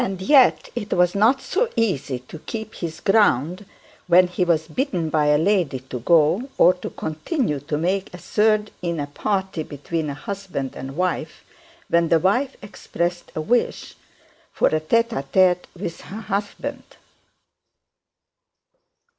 And 0.03 0.19
yet 0.19 0.71
it 0.73 0.93
was 0.93 1.13
not 1.13 1.41
so 1.43 1.69
easy 1.75 2.17
to 2.17 2.39
keep 2.39 2.73
his 2.73 2.99
ground 3.01 3.67
when 4.07 4.25
he 4.27 4.43
was 4.43 4.67
bidden 4.67 5.11
by 5.11 5.27
a 5.27 5.37
lady 5.37 5.77
to 5.79 5.99
go; 5.99 6.49
or 6.57 6.73
to 6.73 6.89
continue 6.89 7.59
to 7.59 7.77
make 7.77 8.11
a 8.11 8.17
third 8.17 8.71
in 8.81 8.99
a 8.99 9.05
party 9.05 9.61
between 9.61 10.09
husband 10.09 10.75
and 10.75 10.97
wife 10.97 11.43
when 11.87 12.09
the 12.09 12.17
wife 12.17 12.57
expressed 12.63 13.31
a 13.35 13.41
wish 13.41 13.93
for 14.51 14.69
a 14.69 14.79
tete 14.79 15.13
a 15.13 15.21
tete 15.21 15.67
with 15.77 16.01
her 16.01 16.21
husband. 16.21 16.81